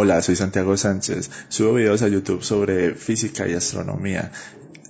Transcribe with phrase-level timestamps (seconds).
[0.00, 1.28] Hola, soy Santiago Sánchez.
[1.48, 4.30] Subo videos a YouTube sobre física y astronomía,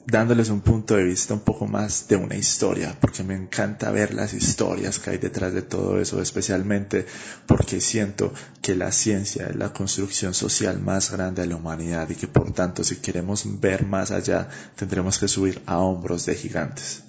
[0.05, 4.13] dándoles un punto de vista un poco más de una historia, porque me encanta ver
[4.13, 7.07] las historias que hay detrás de todo eso, especialmente
[7.47, 12.15] porque siento que la ciencia es la construcción social más grande de la humanidad y
[12.15, 17.03] que por tanto si queremos ver más allá tendremos que subir a hombros de gigantes.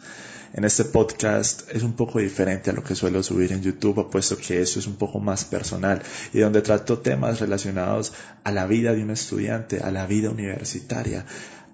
[0.53, 4.35] En este podcast es un poco diferente a lo que suelo subir en YouTube, puesto
[4.37, 6.01] que eso es un poco más personal
[6.33, 11.25] y donde trato temas relacionados a la vida de un estudiante, a la vida universitaria,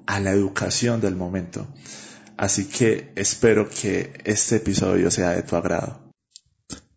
[0.06, 1.68] a la educación del momento.
[2.38, 6.12] Así que espero que este episodio sea de tu agrado.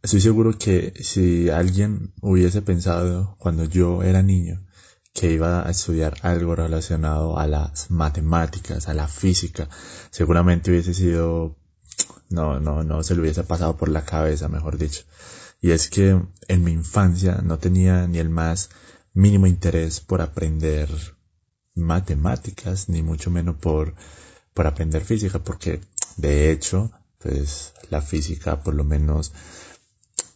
[0.02, 4.64] Estoy seguro que si alguien hubiese pensado cuando yo era niño
[5.12, 9.68] que iba a estudiar algo relacionado a las matemáticas, a la física,
[10.10, 11.57] seguramente hubiese sido
[12.30, 15.02] no, no, no se le hubiese pasado por la cabeza, mejor dicho.
[15.60, 18.70] Y es que en mi infancia no tenía ni el más
[19.12, 20.88] mínimo interés por aprender
[21.74, 23.94] matemáticas, ni mucho menos por,
[24.54, 25.80] por aprender física, porque
[26.16, 29.32] de hecho, pues la física, por lo menos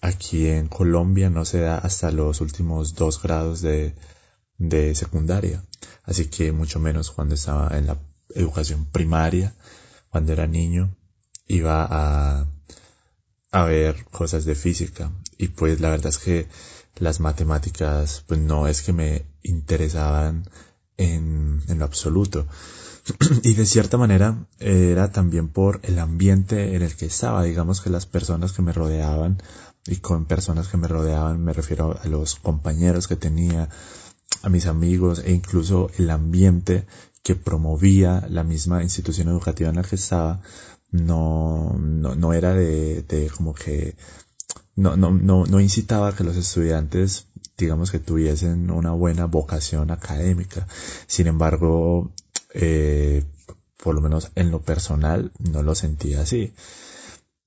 [0.00, 3.94] aquí en Colombia, no se da hasta los últimos dos grados de,
[4.58, 5.64] de secundaria.
[6.04, 7.98] Así que mucho menos cuando estaba en la
[8.34, 9.54] educación primaria,
[10.08, 10.96] cuando era niño,
[11.52, 12.46] iba a,
[13.50, 15.12] a ver cosas de física.
[15.38, 16.48] Y pues la verdad es que
[16.96, 20.48] las matemáticas pues no es que me interesaban
[20.96, 22.46] en, en lo absoluto.
[23.42, 27.42] Y de cierta manera era también por el ambiente en el que estaba.
[27.42, 29.42] Digamos que las personas que me rodeaban
[29.86, 33.68] y con personas que me rodeaban me refiero a los compañeros que tenía
[34.42, 36.86] a mis amigos e incluso el ambiente
[37.22, 40.40] que promovía la misma institución educativa en la que estaba
[40.92, 43.96] no, no, no era de, de como que
[44.76, 47.26] no, no, no, no incitaba a que los estudiantes
[47.56, 50.66] digamos que tuviesen una buena vocación académica.
[51.06, 52.10] Sin embargo,
[52.54, 53.24] eh,
[53.76, 56.52] por lo menos en lo personal no lo sentía así.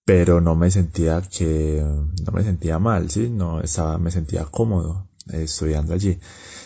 [0.05, 5.07] Pero no me sentía que, no me sentía mal, sí, no estaba, me sentía cómodo
[5.31, 6.19] estudiando allí.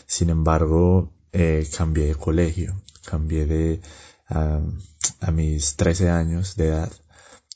[0.06, 3.82] Sin embargo, eh, cambié de colegio, cambié de,
[4.30, 6.92] a mis 13 años de edad,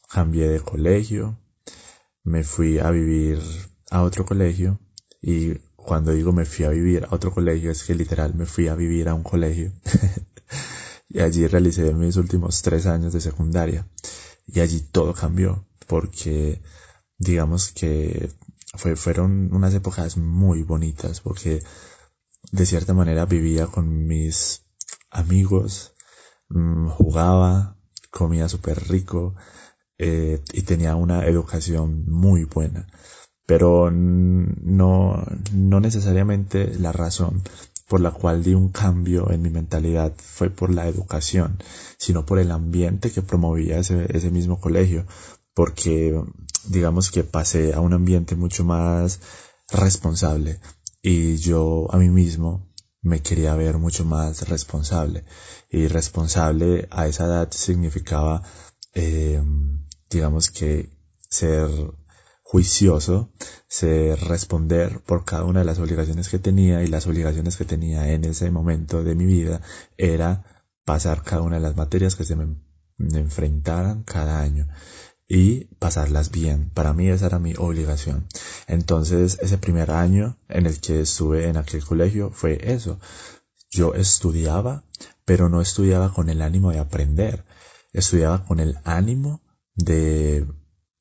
[0.10, 1.38] cambié de colegio,
[2.24, 3.40] me fui a vivir
[3.92, 4.80] a otro colegio
[5.22, 8.68] y cuando digo me fui a vivir a otro colegio es que literal me fui
[8.68, 9.72] a vivir a un colegio.
[11.10, 13.88] Y allí realicé mis últimos tres años de secundaria
[14.48, 16.60] y allí todo cambió porque
[17.20, 18.32] digamos que
[18.74, 21.62] fue, fueron unas épocas muy bonitas porque
[22.52, 24.64] de cierta manera vivía con mis
[25.12, 25.93] amigos
[26.54, 27.78] Mm, jugaba,
[28.12, 29.34] comía súper rico
[29.98, 32.88] eh, y tenía una educación muy buena.
[33.46, 37.42] Pero no, no necesariamente la razón
[37.88, 41.58] por la cual di un cambio en mi mentalidad fue por la educación,
[41.98, 45.06] sino por el ambiente que promovía ese, ese mismo colegio,
[45.54, 46.20] porque
[46.68, 49.20] digamos que pasé a un ambiente mucho más
[49.72, 50.60] responsable
[51.02, 52.73] y yo a mí mismo
[53.04, 55.26] me quería ver mucho más responsable.
[55.70, 58.44] Y responsable a esa edad significaba,
[58.94, 59.42] eh,
[60.10, 60.90] digamos que
[61.30, 61.70] ser
[62.42, 63.32] juicioso,
[63.68, 68.12] ser responder por cada una de las obligaciones que tenía y las obligaciones que tenía
[68.12, 69.62] en ese momento de mi vida
[69.98, 70.44] era
[70.86, 72.56] pasar cada una de las materias que se me
[72.98, 74.68] enfrentaran cada año
[75.28, 76.70] y pasarlas bien.
[76.74, 78.28] Para mí esa era mi obligación.
[78.68, 83.00] Entonces ese primer año en el que estuve en aquel colegio fue eso.
[83.72, 84.84] Yo estudiaba,
[85.26, 87.46] pero no estudiaba con el ánimo de aprender.
[87.92, 89.42] Estudiaba con el ánimo
[89.76, 90.46] de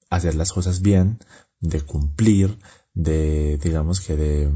[0.09, 1.19] hacer las cosas bien,
[1.61, 2.59] de cumplir,
[2.95, 4.51] de, digamos que de,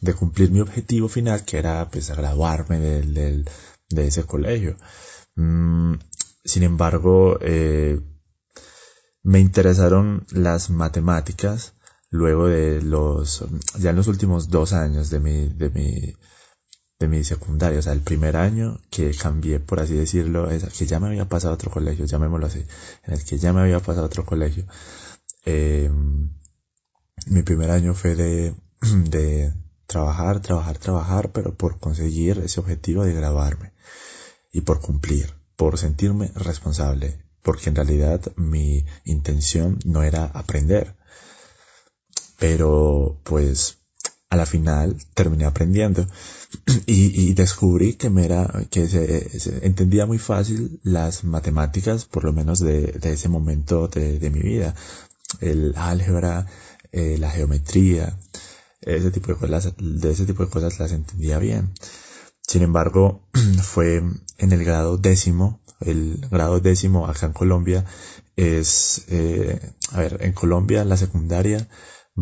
[0.00, 3.48] de cumplir mi objetivo final, que era pues graduarme del,
[3.88, 4.76] de ese colegio.
[5.36, 5.94] Mm,
[6.44, 8.00] sin embargo, eh,
[9.24, 11.74] me interesaron las matemáticas
[12.10, 13.44] luego de los,
[13.78, 16.14] ya en los últimos dos años de mi, de mi,
[17.00, 20.86] de mi secundaria, o sea, el primer año que cambié, por así decirlo, es que
[20.86, 22.64] ya me había pasado a otro colegio, llamémoslo así,
[23.04, 24.66] en el que ya me había pasado a otro colegio.
[25.44, 25.90] Eh,
[27.26, 28.54] mi primer año fue de,
[29.08, 29.54] de
[29.86, 33.72] trabajar, trabajar, trabajar, pero por conseguir ese objetivo de graduarme
[34.52, 40.96] y por cumplir, por sentirme responsable, porque en realidad mi intención no era aprender.
[42.38, 43.78] Pero pues
[44.30, 46.04] a la final terminé aprendiendo
[46.86, 52.58] y, descubrí que me era que se, entendía muy fácil las matemáticas por lo menos
[52.58, 54.74] de, ese momento de, mi vida
[55.40, 56.46] el álgebra
[56.90, 58.18] eh, la geometría
[58.84, 61.72] ese tipo de cosas, de ese tipo de cosas las entendía bien.
[62.46, 63.22] Sin embargo,
[63.62, 64.02] fue
[64.38, 67.84] en el grado décimo, el grado décimo acá en Colombia
[68.36, 69.60] es, eh,
[69.92, 71.68] a ver, en Colombia la secundaria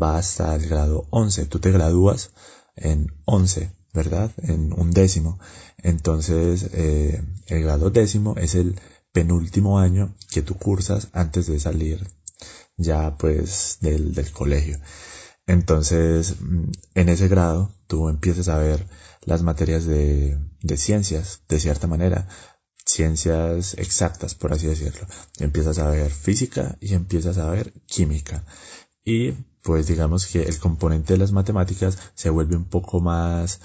[0.01, 1.47] va hasta el grado 11.
[1.47, 2.31] Tú te gradúas
[2.77, 4.31] en 11, ¿verdad?
[4.39, 5.39] En un décimo.
[5.79, 8.81] Entonces, eh, el grado décimo es el
[9.13, 12.07] penúltimo año que tú cursas antes de salir
[12.77, 14.81] ya pues del, del colegio.
[15.47, 18.87] Entonces, mm, en ese grado, tú empiezas a ver
[19.25, 22.29] las materias de, de ciencias, de cierta manera,
[22.85, 25.07] ciencias exactas, por así decirlo.
[25.39, 28.45] Empiezas a ver física y empiezas a ver química.
[29.05, 29.33] Y
[29.63, 33.61] pues digamos que el componente de las matemáticas se vuelve un poco más,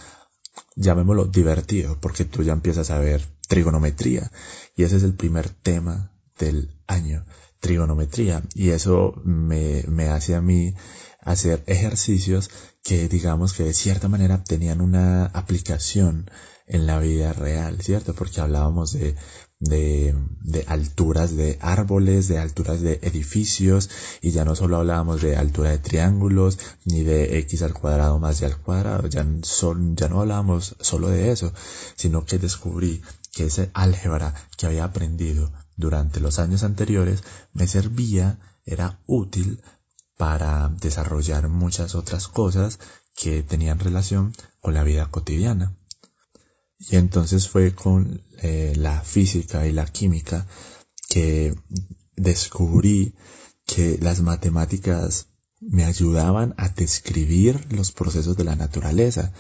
[0.75, 4.31] llamémoslo divertido, porque tú ya empiezas a ver trigonometría.
[4.75, 7.25] Y ese es el primer tema del año,
[7.59, 8.43] trigonometría.
[8.53, 10.75] Y eso me, me hace a mí
[11.21, 12.49] hacer ejercicios
[12.83, 16.29] que digamos que de cierta manera tenían una aplicación
[16.67, 18.13] en la vida real, ¿cierto?
[18.13, 19.15] Porque hablábamos de,
[19.59, 23.89] de, de, alturas de árboles, de alturas de edificios,
[24.21, 28.41] y ya no solo hablábamos de altura de triángulos, ni de x al cuadrado más
[28.41, 31.53] y al cuadrado, ya, son, ya no hablábamos solo de eso,
[31.95, 37.23] sino que descubrí que ese álgebra que había aprendido durante los años anteriores
[37.53, 39.61] me servía, era útil
[40.17, 42.79] para desarrollar muchas otras cosas
[43.15, 45.77] que tenían relación con la vida cotidiana.
[46.79, 50.47] Y entonces fue con eh, la física y la química
[51.09, 51.56] que
[52.15, 53.15] descubrí
[53.65, 55.27] que las matemáticas
[55.59, 59.33] me ayudaban a describir los procesos de la naturaleza.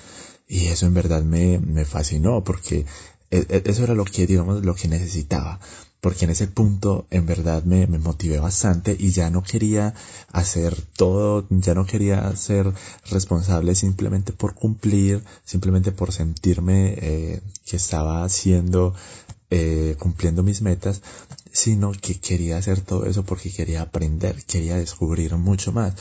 [0.47, 2.85] Y eso en verdad me, me fascinó porque
[3.29, 5.59] e, e, eso era lo que, digamos, lo que necesitaba
[6.07, 9.93] porque en ese punto en verdad me, me, motivé bastante y ya no quería
[10.31, 12.71] hacer todo, ya no quería ser
[13.11, 18.95] responsable simplemente por cumplir, simplemente por sentirme eh, que estaba haciendo,
[19.49, 21.01] eh, cumpliendo mis metas,
[21.51, 25.93] sino que quería hacer todo eso porque quería aprender, quería descubrir mucho más.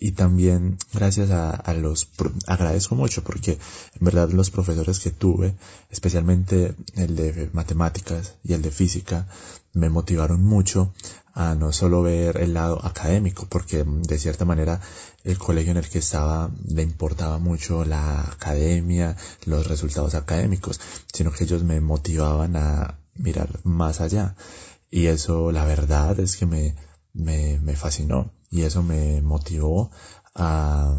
[0.00, 2.08] Y también gracias a, a los,
[2.46, 5.54] agradezco mucho porque en verdad los profesores que tuve,
[5.90, 9.28] especialmente el de matemáticas y el de física,
[9.72, 10.92] me motivaron mucho
[11.34, 14.80] a no solo ver el lado académico, porque de cierta manera
[15.24, 20.80] el colegio en el que estaba le importaba mucho la academia, los resultados académicos,
[21.12, 24.36] sino que ellos me motivaban a mirar más allá.
[24.94, 26.76] Y eso, la verdad, es que me,
[27.12, 29.90] me, me fascinó y eso me motivó
[30.36, 30.96] a,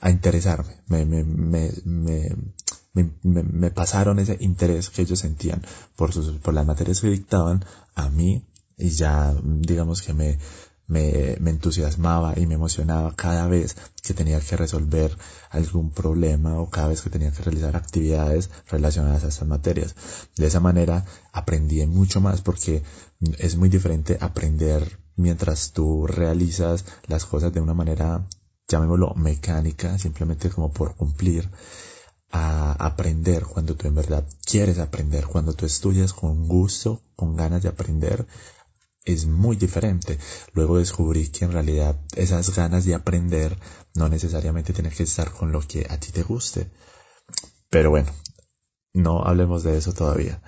[0.00, 0.80] a interesarme.
[0.88, 5.60] Me, me, me, me, me, pasaron ese interés que ellos sentían
[5.94, 8.46] por, sus, por las materias que dictaban a mí
[8.78, 10.38] y ya digamos que me,
[10.88, 15.16] me, me, entusiasmaba y me emocionaba cada vez que tenía que resolver
[15.50, 19.94] algún problema o cada vez que tenía que realizar actividades relacionadas a estas materias.
[20.36, 22.82] De esa manera aprendí mucho más porque
[23.38, 28.26] es muy diferente aprender mientras tú realizas las cosas de una manera,
[28.68, 31.50] llamémoslo mecánica, simplemente como por cumplir,
[32.30, 37.62] a aprender cuando tú en verdad quieres aprender, cuando tú estudias con gusto, con ganas
[37.62, 38.26] de aprender,
[39.06, 40.18] es muy diferente.
[40.52, 43.56] Luego descubrí que en realidad esas ganas de aprender
[43.94, 46.68] no necesariamente tienen que estar con lo que a ti te guste.
[47.70, 48.12] Pero bueno,
[48.92, 50.42] no hablemos de eso todavía.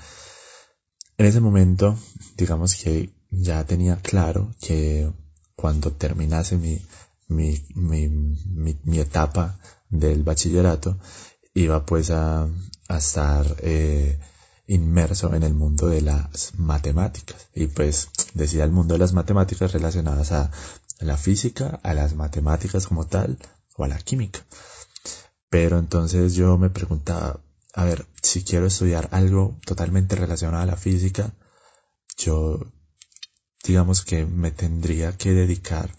[1.16, 1.96] En ese momento,
[2.36, 5.10] digamos que ya tenía claro que
[5.54, 6.80] cuando terminase mi,
[7.28, 10.98] mi, mi, mi, etapa del bachillerato,
[11.54, 12.48] iba pues a,
[12.88, 14.18] a estar eh,
[14.68, 17.48] inmerso en el mundo de las matemáticas.
[17.54, 20.50] Y pues decía el mundo de las matemáticas relacionadas a
[21.00, 23.38] la física, a las matemáticas como tal,
[23.76, 24.46] o a la química.
[25.48, 27.40] Pero entonces yo me preguntaba,
[27.74, 31.32] a ver, si quiero estudiar algo totalmente relacionado a la física,
[32.18, 32.60] yo
[33.64, 35.90] digamos que me tendría que dedicar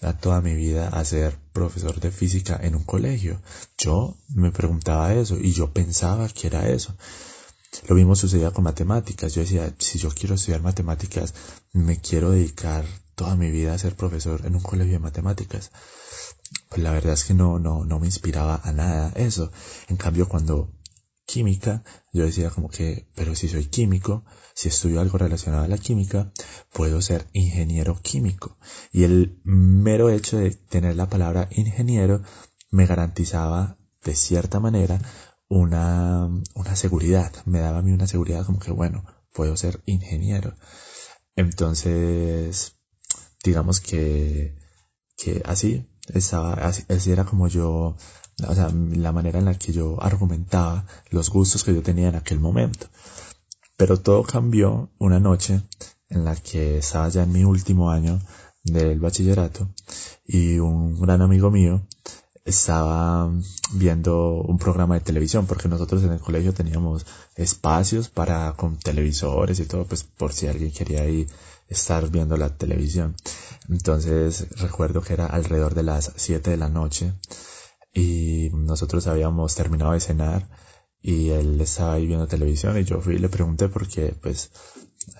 [0.00, 3.40] a toda mi vida a ser profesor de física en un colegio.
[3.76, 6.96] Yo me preguntaba eso y yo pensaba que era eso.
[7.88, 9.34] Lo mismo sucedía con matemáticas.
[9.34, 11.34] Yo decía, si yo quiero estudiar matemáticas,
[11.72, 12.84] me quiero dedicar
[13.14, 15.70] toda mi vida a ser profesor en un colegio de matemáticas.
[16.68, 19.50] Pues la verdad es que no, no, no me inspiraba a nada eso.
[19.88, 20.72] En cambio, cuando
[21.28, 25.76] química, yo decía como que, pero si soy químico, si estudio algo relacionado a la
[25.76, 26.32] química,
[26.72, 28.56] puedo ser ingeniero químico.
[28.92, 32.22] Y el mero hecho de tener la palabra ingeniero
[32.70, 35.00] me garantizaba, de cierta manera,
[35.48, 37.32] una, una seguridad.
[37.46, 40.54] Me daba a mí una seguridad como que, bueno, puedo ser ingeniero.
[41.36, 42.76] Entonces,
[43.44, 44.56] digamos que,
[45.16, 47.96] que así estaba, así, así era como yo,
[48.46, 52.16] o sea, la manera en la que yo argumentaba los gustos que yo tenía en
[52.16, 52.86] aquel momento.
[53.76, 55.62] Pero todo cambió una noche
[56.08, 58.20] en la que estaba ya en mi último año
[58.64, 59.68] del bachillerato
[60.26, 61.86] y un gran amigo mío
[62.48, 63.30] estaba
[63.72, 69.60] viendo un programa de televisión porque nosotros en el colegio teníamos espacios para con televisores
[69.60, 71.28] y todo pues por si alguien quería ir
[71.68, 73.14] estar viendo la televisión
[73.68, 77.12] entonces recuerdo que era alrededor de las 7 de la noche
[77.92, 80.48] y nosotros habíamos terminado de cenar
[81.02, 84.50] y él estaba ahí viendo televisión y yo fui y le pregunté porque pues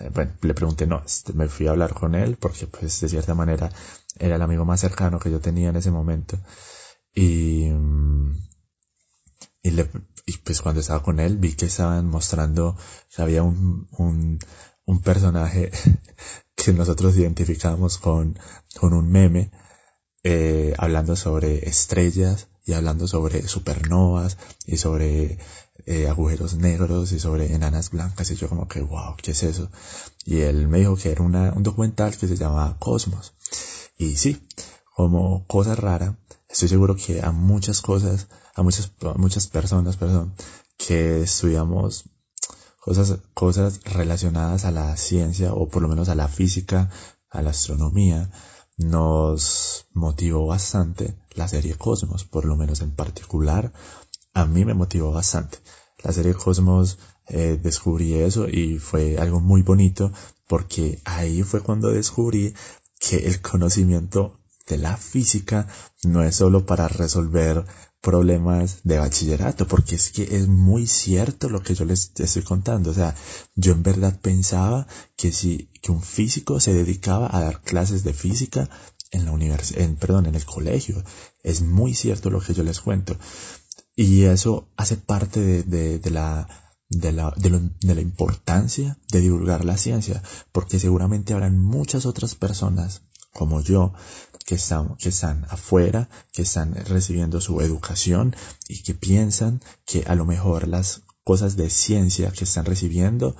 [0.00, 3.08] eh, bueno, le pregunté, no, este, me fui a hablar con él porque pues de
[3.08, 3.70] cierta manera
[4.18, 6.38] era el amigo más cercano que yo tenía en ese momento.
[7.18, 8.32] Y, mm,
[9.64, 9.90] y, le,
[10.24, 12.76] y pues cuando estaba con él vi que estaban mostrando
[13.12, 14.38] que había un, un,
[14.84, 15.72] un personaje
[16.54, 18.38] que nosotros identificamos con,
[18.78, 19.50] con un meme
[20.22, 25.40] eh, hablando sobre estrellas y hablando sobre supernovas y sobre
[25.86, 29.72] eh, agujeros negros y sobre enanas blancas y yo como que wow, ¿qué es eso?
[30.24, 33.34] Y él me dijo que era un documental que se llamaba Cosmos.
[33.96, 34.46] Y sí,
[34.94, 36.16] como cosa rara,
[36.48, 40.34] estoy seguro que a muchas cosas, a muchas, muchas personas, perdón,
[40.76, 42.04] que estudiamos
[42.80, 46.90] cosas, cosas relacionadas a la ciencia o por lo menos a la física,
[47.30, 48.30] a la astronomía,
[48.78, 53.72] nos motivó bastante la serie Cosmos, por lo menos en particular,
[54.32, 55.58] a mí me motivó bastante.
[56.02, 60.12] La serie Cosmos eh, descubrí eso y fue algo muy bonito
[60.46, 62.54] porque ahí fue cuando descubrí
[63.00, 64.37] que el conocimiento
[64.68, 65.66] de la física
[66.04, 67.64] no es solo para resolver
[68.00, 72.90] problemas de bachillerato, porque es que es muy cierto lo que yo les estoy contando.
[72.90, 73.14] O sea,
[73.56, 78.12] yo en verdad pensaba que si que un físico se dedicaba a dar clases de
[78.12, 78.70] física
[79.10, 81.02] en la universidad, en, perdón, en el colegio.
[81.42, 83.16] Es muy cierto lo que yo les cuento.
[83.96, 86.46] Y eso hace parte de, de, la
[86.88, 90.22] de la, de, la importancia de divulgar la ciencia,
[90.52, 93.92] porque seguramente habrán muchas otras personas como yo
[94.48, 98.34] que están, que están afuera, que están recibiendo su educación
[98.66, 103.36] y que piensan que a lo mejor las cosas de ciencia que están recibiendo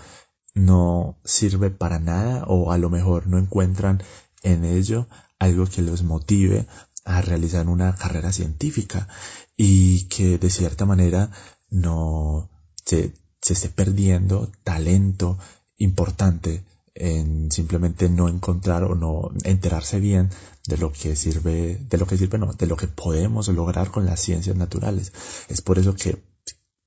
[0.53, 4.03] no sirve para nada o a lo mejor no encuentran
[4.43, 6.67] en ello algo que los motive
[7.07, 9.09] a realizar una carrera científica
[9.57, 11.31] y que de cierta manera
[11.71, 12.51] no
[12.85, 15.39] se, se esté perdiendo talento
[15.79, 16.67] importante
[16.99, 20.31] en simplemente no encontrar o no enterarse bien
[20.67, 24.05] de lo que sirve, de lo que sirve, no, de lo que podemos lograr con
[24.05, 25.13] las ciencias naturales.
[25.49, 26.23] Es por eso que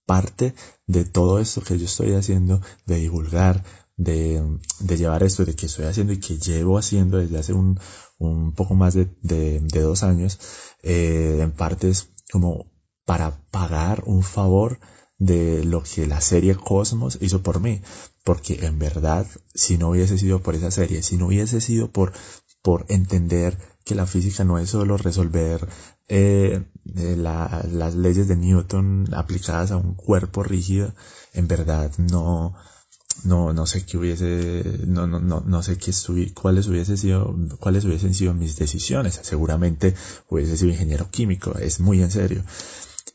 [0.06, 0.54] parte
[0.88, 3.64] de todo esto que yo estoy haciendo, de divulgar,
[3.96, 7.80] de, de llevar esto, de que estoy haciendo y que llevo haciendo desde hace un,
[8.18, 10.40] un poco más de, de, de dos años,
[10.84, 12.72] eh, en parte es como
[13.06, 14.80] para pagar un favor
[15.22, 17.82] de lo que la serie Cosmos hizo por mí.
[18.24, 22.12] Porque en verdad, si no hubiese sido por esa serie, si no hubiese sido por,
[22.64, 25.68] por entender que la física no es solo resolver
[26.08, 26.64] eh,
[26.96, 30.94] eh la, las leyes de Newton aplicadas a un cuerpo rígido,
[31.34, 32.56] en verdad no,
[33.24, 35.92] no, no sé qué hubiese, no, no, no, no sé qué
[36.34, 39.20] cuáles hubiese sido, cuáles hubiesen sido mis decisiones.
[39.22, 39.94] Seguramente
[40.30, 42.44] hubiese sido ingeniero químico, es muy en serio.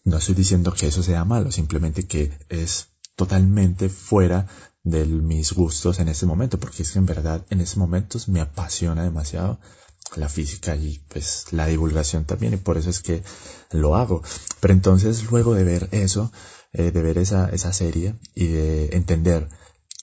[0.06, 4.46] No estoy diciendo que eso sea malo, simplemente que es totalmente fuera
[4.84, 8.40] de mis gustos en este momento, porque es que en verdad en estos momentos me
[8.40, 9.58] apasiona demasiado
[10.14, 13.24] la física y pues la divulgación también y por eso es que
[13.72, 14.22] lo hago.
[14.60, 16.30] Pero entonces luego de ver eso,
[16.72, 19.48] eh, de ver esa, esa serie y de entender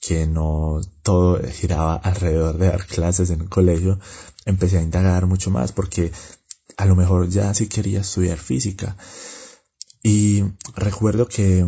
[0.02, 3.98] que no todo giraba alrededor de dar clases en un colegio,
[4.44, 6.12] empecé a indagar mucho más porque
[6.76, 8.98] a lo mejor ya sí quería estudiar física
[10.04, 10.44] y
[10.76, 11.66] recuerdo que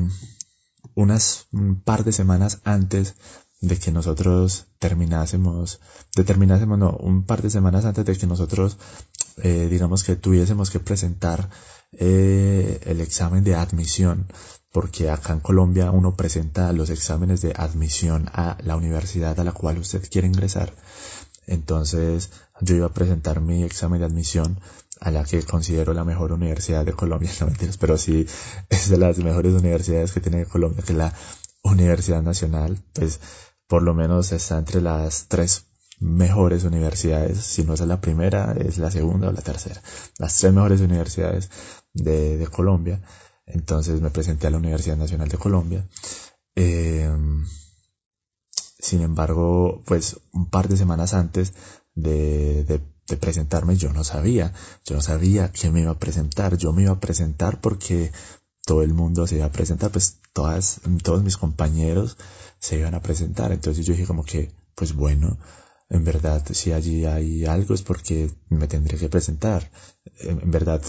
[0.95, 3.17] unas un par de semanas antes
[3.63, 5.81] de que nosotros terminásemos,
[6.15, 8.77] de terminásemos, no, un par de semanas antes de que nosotros,
[9.39, 11.49] eh, digamos que tuviésemos que presentar
[11.93, 14.31] eh, el examen de admisión,
[14.71, 19.53] porque acá en Colombia uno presenta los exámenes de admisión a la universidad a la
[19.53, 20.75] cual usted quiere ingresar.
[21.47, 24.61] Entonces yo iba a presentar mi examen de admisión
[25.01, 28.27] a la que considero la mejor universidad de Colombia, no mentiras, pero sí
[28.69, 31.13] es de las mejores universidades que tiene Colombia, que es la
[31.63, 33.21] Universidad Nacional, pues
[33.67, 35.67] por lo menos está entre las tres
[35.99, 39.81] mejores universidades, si no es la primera, es la segunda o la tercera,
[40.19, 41.51] las tres mejores universidades
[41.93, 43.03] de, de Colombia,
[43.47, 45.89] entonces me presenté a la Universidad Nacional de Colombia,
[46.55, 47.11] eh,
[48.79, 51.55] sin embargo, pues un par de semanas antes
[51.95, 54.53] de, de de presentarme, yo no sabía,
[54.85, 58.13] yo no sabía que me iba a presentar, yo me iba a presentar porque
[58.65, 62.17] todo el mundo se iba a presentar, pues todas, todos mis compañeros
[62.59, 65.39] se iban a presentar, entonces yo dije como que, pues bueno,
[65.89, 69.71] en verdad, si allí hay algo es porque me tendré que presentar.
[70.19, 70.83] En verdad,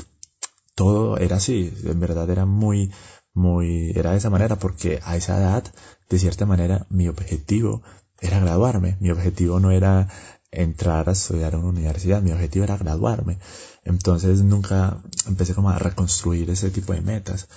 [0.74, 1.74] todo era así.
[1.84, 2.92] En verdad era muy,
[3.34, 5.64] muy, era de esa manera porque a esa edad,
[6.10, 7.84] de cierta manera, mi objetivo
[8.20, 8.98] era graduarme.
[9.00, 10.10] Mi objetivo no era
[10.52, 13.40] entrar a estudiar en una universidad, mi objetivo era graduarme.
[13.84, 17.48] Entonces nunca empecé como a reconstruir ese tipo de metas.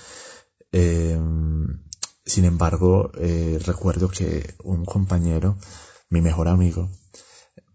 [0.71, 1.83] Em,
[2.25, 5.57] sin embargo, eh, recuerdo que un compañero,
[6.09, 6.89] mi mejor amigo,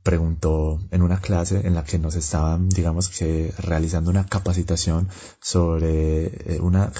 [0.06, 5.08] preguntó en una clase en la que nos estaban, digamos que, realizando una capacitación
[5.40, 6.92] sobre eh, una,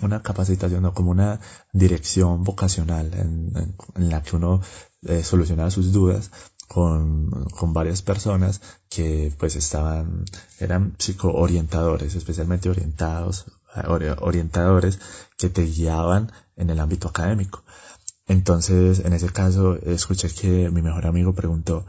[0.00, 1.38] una capacitación o como una
[1.74, 4.62] dirección vocacional en, la que uno
[5.02, 6.30] eh, solucionaba sus dudas
[6.72, 10.24] con, con, varias personas que pues estaban,
[10.60, 13.46] eran psicoorientadores, especialmente orientados,
[14.20, 15.00] orientadores
[15.36, 17.64] que te guiaban en el ámbito académico.
[18.28, 21.86] Entonces, en ese caso, escuché que mi mejor amigo preguntó,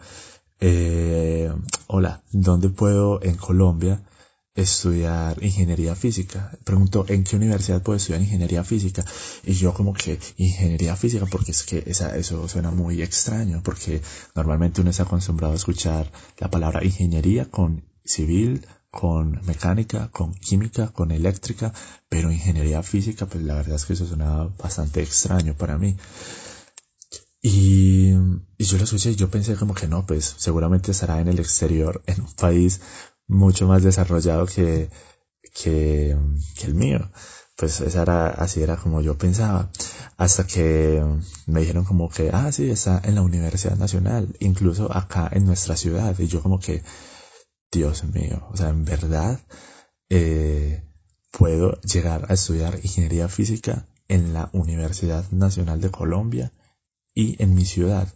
[0.59, 1.53] eh,
[1.85, 4.01] hola, ¿dónde puedo en Colombia
[4.55, 6.51] estudiar ingeniería física?
[6.63, 9.03] Preguntó, ¿en qué universidad puedo estudiar ingeniería física?
[9.43, 14.01] Y yo como que, ingeniería física, porque es que eso suena muy extraño, porque
[14.35, 20.89] normalmente uno está acostumbrado a escuchar la palabra ingeniería con civil, con mecánica, con química,
[20.89, 21.73] con eléctrica,
[22.09, 25.95] pero ingeniería física, pues la verdad es que eso suena bastante extraño para mí.
[27.43, 28.11] Y,
[28.57, 31.39] y yo lo escuché y yo pensé como que no, pues seguramente estará en el
[31.39, 32.81] exterior, en un país
[33.31, 34.89] mucho más desarrollado que,
[35.53, 36.15] que,
[36.63, 37.11] el mío.
[37.55, 39.71] Pues esa era, así era como yo pensaba.
[40.17, 41.03] Hasta que
[41.47, 45.75] me dijeron como que, ah, sí, está en la Universidad Nacional, incluso acá en nuestra
[45.75, 46.17] ciudad.
[46.19, 46.83] Y yo como que,
[47.71, 49.39] Dios mío, o sea, en verdad,
[50.09, 50.83] eh,
[51.31, 56.51] puedo llegar a estudiar ingeniería física en la Universidad Nacional de Colombia
[57.13, 58.07] y en mi ciudad.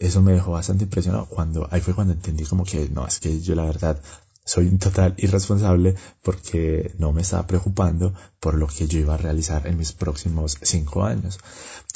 [0.00, 3.40] Eso me dejó bastante impresionado cuando, ahí fue cuando entendí como que no, es que
[3.40, 4.00] yo la verdad
[4.48, 9.18] soy un total irresponsable porque no me estaba preocupando por lo que yo iba a
[9.18, 11.38] realizar en mis próximos cinco años.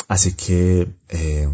[0.06, 1.48] Así que eh,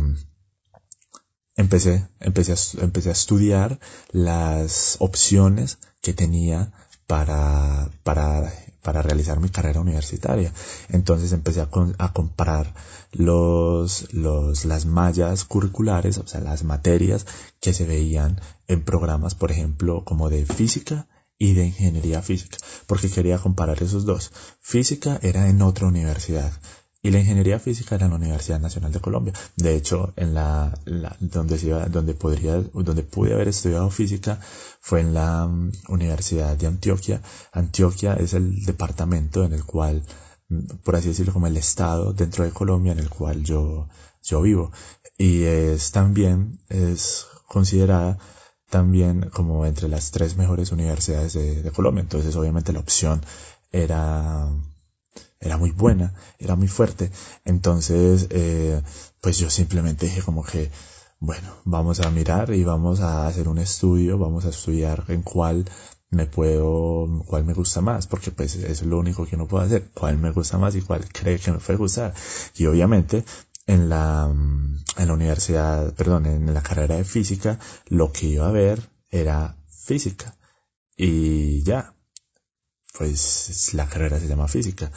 [1.55, 3.79] empecé, empecé a, empecé a estudiar
[4.11, 6.73] las opciones que tenía
[7.09, 8.53] para, para
[8.89, 10.51] para realizar mi carrera universitaria.
[10.89, 11.69] Entonces empecé a,
[11.99, 12.73] a comparar
[13.13, 17.27] los, los, las mallas curriculares, o sea, las materias
[17.61, 21.07] que se veían en programas, por ejemplo, como de física
[21.39, 24.33] y de ingeniería física, porque quería comparar esos dos.
[24.61, 26.53] Física era en otra universidad
[27.01, 29.33] y la ingeniería física era en la Universidad Nacional de Colombia.
[29.57, 30.77] De hecho, en la,
[31.21, 34.41] donde se donde podría, donde pude haber estudiado física
[34.81, 37.23] fue en la mm, Universidad de Antioquia.
[37.53, 40.03] Antioquia es el departamento en el cual,
[40.49, 43.89] mm, por así decirlo, como el estado dentro de Colombia en el cual yo,
[44.23, 44.73] yo vivo.
[45.17, 48.19] Y es también, es considerada
[48.71, 52.03] también como entre las tres mejores universidades de, de Colombia.
[52.03, 53.23] Entonces, obviamente la opción
[53.71, 54.51] era
[55.41, 57.11] era muy buena, era muy fuerte.
[57.45, 58.83] Entonces, eh,
[59.21, 60.71] pues yo simplemente dije como que,
[61.21, 65.65] bueno, vamos a mirar y vamos a hacer un estudio, vamos a estudiar en cuál
[66.11, 69.91] me puedo, cuál me gusta más, porque pues es lo único que uno puede hacer,
[69.93, 72.15] cuál me gusta más y cuál cree que me puede gustar.
[72.57, 73.25] Y obviamente
[73.67, 78.53] en la, en la universidad, perdón, en la carrera de física, lo que iba a
[78.53, 80.35] ver era física.
[80.97, 81.95] Y ya,
[82.97, 84.91] pues la carrera se llama física.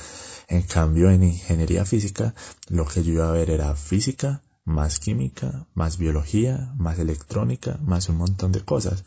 [0.47, 2.33] En cambio, en ingeniería física,
[2.67, 8.09] lo que yo iba a ver era física, más química, más biología, más electrónica, más
[8.09, 9.03] un montón de cosas.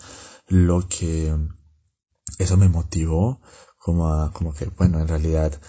[0.49, 1.35] Lo que
[2.39, 3.41] eso me motivó
[3.79, 5.61] como a, como que, bueno, en realidad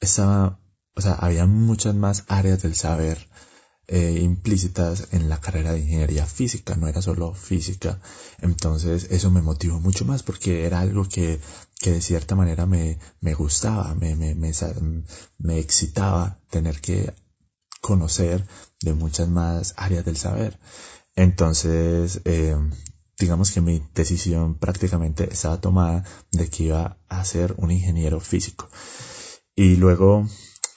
[0.00, 0.60] estaba,
[0.94, 3.28] o sea, había muchas más áreas del saber
[3.86, 8.00] eh, implícitas en la carrera de ingeniería física, no era solo física.
[8.40, 11.40] Entonces eso me motivó mucho más porque era algo que,
[11.84, 17.12] que de cierta manera me, me gustaba, me, me, me, excitaba tener que
[17.82, 18.46] conocer
[18.80, 20.58] de muchas más áreas del saber.
[21.14, 22.56] Entonces, eh,
[23.18, 28.66] digamos que mi decisión prácticamente estaba tomada de que iba a ser un ingeniero físico.
[29.54, 30.26] Y luego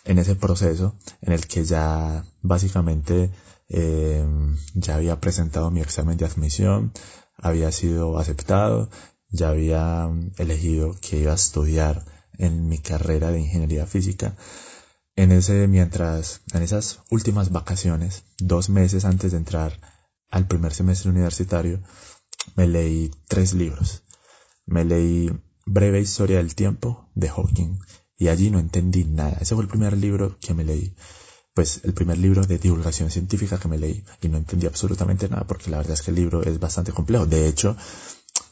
[0.04, 3.32] en ese proceso en el que ya básicamente
[3.70, 4.26] eh,
[4.74, 6.92] ya había presentado mi examen de admisión,
[7.38, 8.90] había sido aceptado,
[9.30, 12.06] ya había elegido que iba a estudiar
[12.38, 14.36] en mi carrera de ingeniería física.
[15.16, 19.80] En ese, mientras, en esas últimas vacaciones, dos meses antes de entrar
[20.30, 21.82] al primer semestre universitario,
[22.56, 24.04] me leí tres libros.
[24.66, 25.32] Me leí
[25.66, 27.80] Breve Historia del Tiempo de Hawking
[28.18, 29.38] y allí no entendí nada.
[29.42, 30.96] Ese fue el primer libro que me leí.
[31.54, 35.46] Pues el primer libro de divulgación científica que me leí y no entendí absolutamente nada
[35.48, 37.26] porque la verdad es que el libro es bastante complejo.
[37.26, 37.76] De hecho,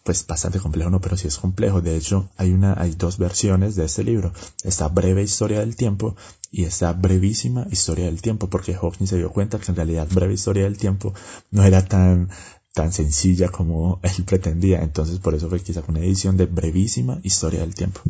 [0.04, 1.82] pues bastante complejo, no, pero sí es complejo.
[1.82, 4.34] De hecho, hay una, hay dos versiones de este libro.
[4.64, 6.16] Esta breve historia del tiempo
[6.52, 10.36] y esta brevísima historia del tiempo, porque Hawking se dio cuenta que en realidad breve
[10.36, 11.14] historia del tiempo
[11.50, 12.30] no era tan,
[12.74, 14.84] tan sencilla como él pretendía.
[14.84, 18.02] Entonces, por eso fue sacó una edición de brevísima historia del tiempo.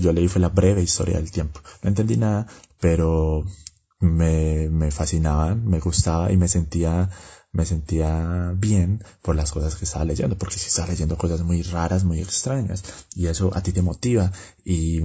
[0.00, 1.60] Yo leí fue la breve historia del tiempo.
[1.82, 2.46] No entendí nada,
[2.78, 3.44] pero
[4.00, 7.10] me, me fascinaban, me gustaba y me sentía,
[7.56, 11.62] me sentía bien por las cosas que estaba leyendo, porque si estaba leyendo cosas muy
[11.62, 14.30] raras, muy extrañas, y eso a ti te motiva.
[14.64, 15.02] Y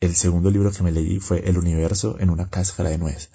[0.00, 3.30] el segundo libro que me leí fue El universo en una cáscara de nuez.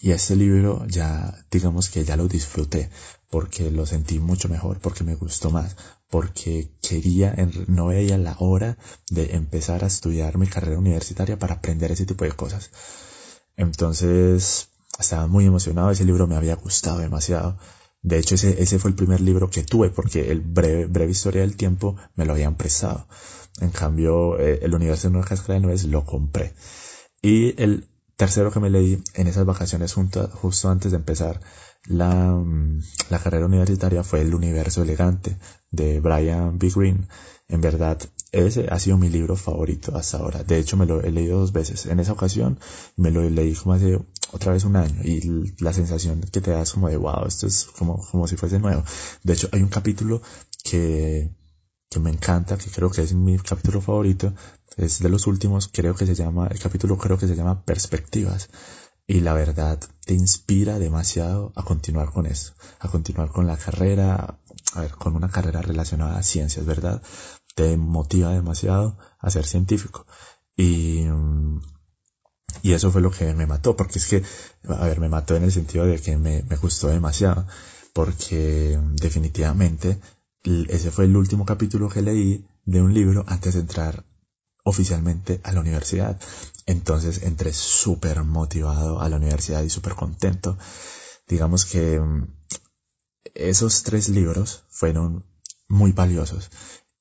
[0.00, 2.90] Y este libro ya, digamos que ya lo disfruté,
[3.30, 5.76] porque lo sentí mucho mejor, porque me gustó más,
[6.10, 7.34] porque quería,
[7.68, 8.76] no veía la hora
[9.10, 12.70] de empezar a estudiar mi carrera universitaria para aprender ese tipo de cosas.
[13.56, 17.58] Entonces, estaba muy emocionado, ese libro me había gustado demasiado.
[18.02, 21.42] De hecho, ese, ese fue el primer libro que tuve, porque el breve, breve historia
[21.42, 23.06] del tiempo me lo habían prestado.
[23.60, 26.54] En cambio, eh, el universo en una cáscara de nueces lo compré.
[27.20, 31.40] Y el tercero que me leí en esas vacaciones justo antes de empezar
[31.86, 35.38] la, mm, la carrera universitaria fue El universo elegante
[35.70, 36.70] de Brian B.
[36.74, 37.08] Green.
[37.48, 38.00] En verdad,
[38.32, 40.42] ese ha sido mi libro favorito hasta ahora.
[40.42, 41.86] De hecho, me lo he leído dos veces.
[41.86, 42.58] En esa ocasión
[42.96, 43.98] me lo leí como hace
[44.32, 47.66] otra vez un año y la sensación que te das como de wow, esto es
[47.78, 48.82] como, como si fuese nuevo.
[49.22, 50.22] De hecho, hay un capítulo
[50.64, 51.30] que,
[51.90, 54.32] que me encanta, que creo que es mi capítulo favorito.
[54.78, 58.48] Es de los últimos, creo que se llama, el capítulo creo que se llama Perspectivas
[59.06, 64.38] y la verdad te inspira demasiado a continuar con eso, a continuar con la carrera,
[64.74, 67.02] a ver, con una carrera relacionada a ciencias, ¿verdad?
[67.54, 70.06] Te motiva demasiado a ser científico.
[70.56, 71.06] Y,
[72.62, 74.22] y eso fue lo que me mató, porque es que,
[74.68, 77.46] a ver, me mató en el sentido de que me, me gustó demasiado,
[77.92, 80.00] porque definitivamente
[80.68, 84.04] ese fue el último capítulo que leí de un libro antes de entrar
[84.64, 86.20] oficialmente a la universidad.
[86.66, 90.56] Entonces entré súper motivado a la universidad y súper contento.
[91.28, 92.28] Digamos que mm,
[93.34, 95.24] esos tres libros fueron
[95.68, 96.50] muy valiosos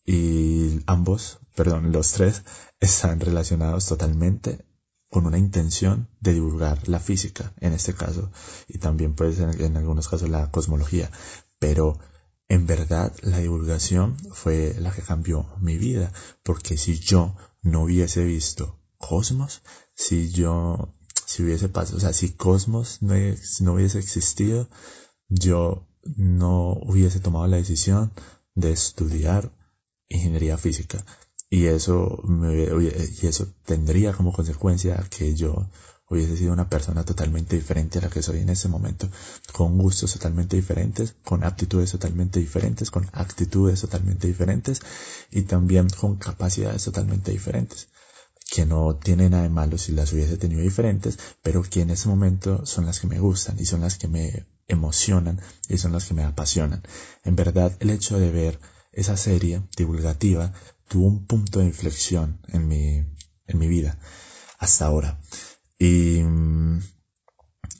[0.05, 2.43] y ambos, perdón, los tres
[2.79, 4.65] están relacionados totalmente
[5.09, 8.31] con una intención de divulgar la física, en este caso,
[8.67, 11.11] y también pues en, en algunos casos la cosmología,
[11.59, 11.99] pero
[12.47, 16.11] en verdad la divulgación fue la que cambió mi vida,
[16.43, 19.61] porque si yo no hubiese visto Cosmos,
[19.95, 23.15] si yo, si hubiese pasado, o sea, si Cosmos no,
[23.61, 24.69] no hubiese existido,
[25.27, 28.13] yo no hubiese tomado la decisión
[28.53, 29.51] de estudiar
[30.11, 31.03] ingeniería física.
[31.49, 35.67] Y eso, me, y eso tendría como consecuencia que yo
[36.09, 39.09] hubiese sido una persona totalmente diferente a la que soy en este momento,
[39.53, 44.81] con gustos totalmente diferentes, con aptitudes totalmente diferentes, con actitudes totalmente diferentes
[45.31, 47.87] y también con capacidades totalmente diferentes
[48.51, 52.09] que no tiene nada de malo si las hubiese tenido diferentes, pero que en ese
[52.09, 56.05] momento son las que me gustan y son las que me emocionan y son las
[56.05, 56.83] que me apasionan.
[57.23, 58.59] En verdad, el hecho de ver
[58.91, 60.53] esa serie divulgativa
[60.87, 63.05] tuvo un punto de inflexión en mi,
[63.47, 63.97] en mi vida
[64.59, 65.19] hasta ahora.
[65.79, 66.21] Y,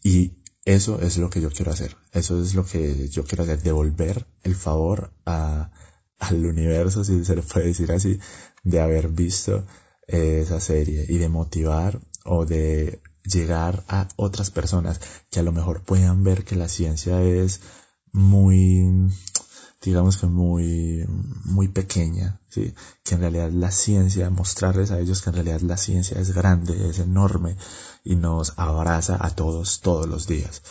[0.03, 1.95] y eso es lo que yo quiero hacer.
[2.11, 5.71] Eso es lo que yo quiero hacer, devolver el favor a,
[6.19, 8.19] al universo, si se le puede decir así,
[8.63, 9.65] de haber visto
[10.07, 15.83] esa serie y de motivar o de llegar a otras personas que a lo mejor
[15.83, 17.61] puedan ver que la ciencia es
[18.11, 19.09] muy
[19.81, 21.05] digamos que muy,
[21.43, 22.73] muy pequeña, ¿sí?
[23.03, 26.89] que en realidad la ciencia, mostrarles a ellos que en realidad la ciencia es grande,
[26.89, 27.57] es enorme
[28.03, 30.61] y nos abraza a todos todos los días.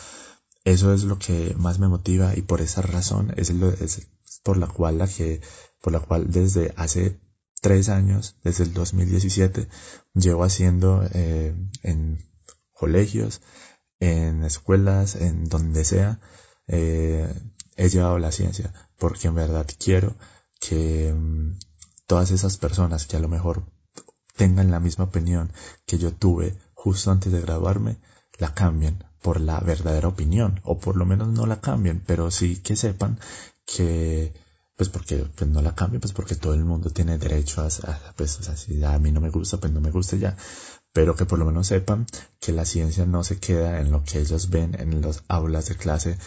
[0.64, 4.06] Eso es lo que más me motiva y por esa razón es, lo, es
[4.44, 5.40] por la cual la que,
[5.80, 7.18] por la cual desde hace
[7.60, 9.68] tres años, desde el 2017,
[10.14, 12.26] llevo haciendo eh, en
[12.72, 13.40] colegios,
[13.98, 16.20] en escuelas, en donde sea,
[16.68, 17.32] eh,
[17.80, 20.14] he llevado la ciencia porque en verdad quiero
[20.60, 21.58] que mm,
[22.06, 23.64] todas esas personas que a lo mejor
[24.36, 25.50] tengan la misma opinión
[25.86, 27.98] que yo tuve justo antes de graduarme,
[28.38, 32.56] la cambien por la verdadera opinión, o por lo menos no la cambien, pero sí
[32.56, 33.18] que sepan
[33.66, 34.32] que,
[34.76, 37.68] pues porque pues no la cambien, pues porque todo el mundo tiene derecho a,
[38.16, 40.36] pues o sea, si a mí no me gusta, pues no me gusta ya,
[40.92, 42.06] pero que por lo menos sepan
[42.40, 45.76] que la ciencia no se queda en lo que ellos ven en las aulas de
[45.76, 46.18] clase,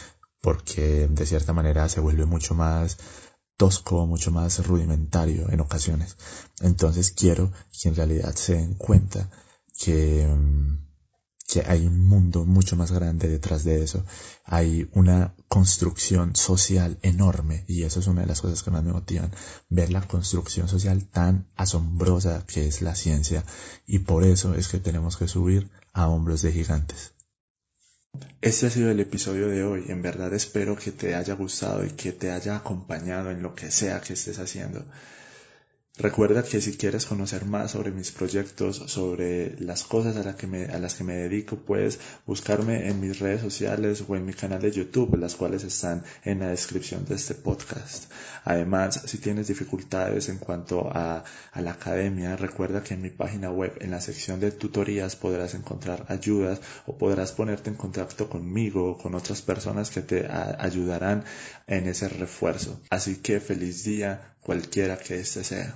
[0.43, 2.97] porque de cierta manera se vuelve mucho más
[3.55, 6.17] tosco, mucho más rudimentario en ocasiones.
[6.59, 9.29] Entonces quiero que en realidad se den cuenta
[9.79, 10.27] que,
[11.47, 14.03] que hay un mundo mucho más grande detrás de eso.
[14.43, 18.91] Hay una construcción social enorme y eso es una de las cosas que más me
[18.91, 19.31] motivan.
[19.69, 23.45] Ver la construcción social tan asombrosa que es la ciencia
[23.87, 27.12] y por eso es que tenemos que subir a hombros de gigantes.
[28.43, 29.85] Este ha sido el episodio de hoy.
[29.87, 33.71] En verdad espero que te haya gustado y que te haya acompañado en lo que
[33.71, 34.83] sea que estés haciendo.
[35.95, 40.79] Recuerda que si quieres conocer más sobre mis proyectos, sobre las cosas a, que a,
[40.79, 44.71] las que me dedico, puedes buscarme en mis redes sociales o en mi canal de
[44.71, 48.11] YouTube, las cuales están en la descripción de este podcast.
[48.43, 53.51] Además, si tienes dificultades en cuanto a, a la academia, recuerda que en mi página
[53.51, 58.93] web, en la sección de tutorías, podrás encontrar ayudas o podrás ponerte en contacto conmigo
[58.93, 61.23] o con otras personas que te ayudarán
[61.67, 62.81] en ese refuerzo.
[62.89, 65.75] Así que feliz día, cualquiera que este sea.